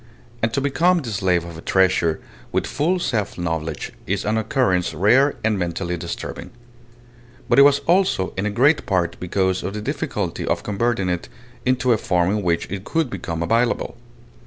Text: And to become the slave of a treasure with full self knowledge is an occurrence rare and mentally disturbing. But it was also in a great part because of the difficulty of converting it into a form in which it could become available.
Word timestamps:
And 0.41 0.51
to 0.53 0.59
become 0.61 0.97
the 1.03 1.11
slave 1.11 1.45
of 1.45 1.59
a 1.59 1.61
treasure 1.61 2.19
with 2.51 2.65
full 2.65 2.97
self 2.97 3.37
knowledge 3.37 3.91
is 4.07 4.25
an 4.25 4.35
occurrence 4.35 4.95
rare 4.95 5.35
and 5.43 5.59
mentally 5.59 5.95
disturbing. 5.95 6.49
But 7.47 7.59
it 7.59 7.61
was 7.61 7.81
also 7.85 8.33
in 8.35 8.47
a 8.47 8.49
great 8.49 8.87
part 8.87 9.19
because 9.19 9.61
of 9.61 9.75
the 9.75 9.79
difficulty 9.81 10.43
of 10.43 10.63
converting 10.63 11.07
it 11.07 11.29
into 11.67 11.93
a 11.93 11.99
form 11.99 12.31
in 12.31 12.41
which 12.41 12.65
it 12.71 12.83
could 12.83 13.11
become 13.11 13.43
available. 13.43 13.95